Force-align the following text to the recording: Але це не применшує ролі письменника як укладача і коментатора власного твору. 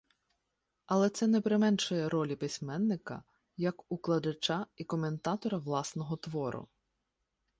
Але 0.85 1.09
це 1.09 1.27
не 1.27 1.41
применшує 1.41 2.09
ролі 2.09 2.35
письменника 2.35 3.23
як 3.57 3.91
укладача 3.91 4.65
і 4.75 4.83
коментатора 4.83 5.57
власного 5.57 6.17
твору. 6.17 6.67